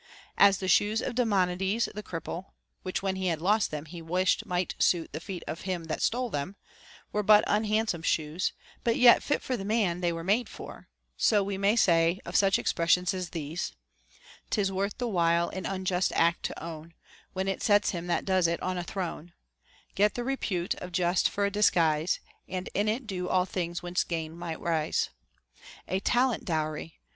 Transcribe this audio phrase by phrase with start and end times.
[0.39, 2.47] As the shoes of Demonides the cripple
[2.81, 6.01] (which, when he had lost them, he wished might suit the feet of him that
[6.01, 6.55] stole them)
[7.11, 8.51] were but unhandsome shoes,
[8.83, 10.87] but yet fit for the man they were made for;
[11.17, 13.73] so we may say of such expressions as these:—
[14.49, 16.95] 'Tis worth the while an unjust act to own,
[17.33, 19.33] When it sets him that does it on a throne;
[19.63, 24.03] * Get the repute of Just for a disguise, And in it do all things whence
[24.03, 25.11] gain may rise;
[25.87, 26.99] A talent dowry